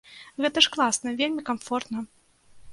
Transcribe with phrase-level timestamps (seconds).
[0.45, 2.05] Гэта ж класна, вельмі камфортна.